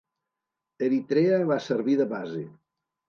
Eritrea 0.87 1.37
va 1.51 1.59
servir 1.69 1.99
de 2.03 2.09
base. 2.15 2.43